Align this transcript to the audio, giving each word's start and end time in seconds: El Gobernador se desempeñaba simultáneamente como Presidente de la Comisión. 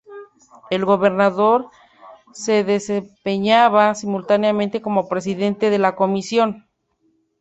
El 0.71 0.83
Gobernador 0.83 1.69
se 2.33 2.63
desempeñaba 2.63 3.93
simultáneamente 3.93 4.81
como 4.81 5.07
Presidente 5.07 5.69
de 5.69 5.77
la 5.77 5.95
Comisión. 5.95 6.67